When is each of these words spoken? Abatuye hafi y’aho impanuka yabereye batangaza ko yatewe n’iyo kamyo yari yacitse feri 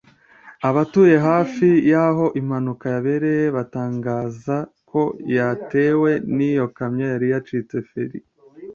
Abatuye 0.69 1.15
hafi 1.27 1.67
y’aho 1.91 2.25
impanuka 2.41 2.85
yabereye 2.95 3.45
batangaza 3.55 4.55
ko 4.89 5.01
yatewe 5.37 6.11
n’iyo 6.35 6.65
kamyo 6.77 7.05
yari 7.13 7.27
yacitse 7.33 7.77
feri 7.89 8.19